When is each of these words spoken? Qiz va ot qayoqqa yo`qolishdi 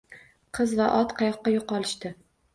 Qiz 0.57 0.73
va 0.79 0.87
ot 1.01 1.13
qayoqqa 1.21 1.55
yo`qolishdi 1.59 2.15